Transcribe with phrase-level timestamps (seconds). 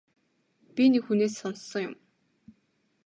[0.75, 1.93] Би нэг хүнээс сонссон юм.